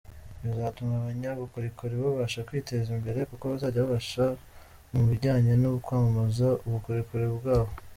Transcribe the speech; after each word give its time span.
bizatuma 0.43 0.93
abanyabukorikori 0.97 1.93
babasha 2.03 2.45
kwiteza 2.47 2.87
imbere 2.97 3.19
kuko 3.29 3.43
bazajya 3.51 3.81
bafashwa 3.89 4.25
mu 4.93 5.01
bijyanye 5.09 5.53
no 5.61 5.69
kwamamaza 5.85 6.47
ubukorikori 6.67 7.27
bwabo. 7.37 7.71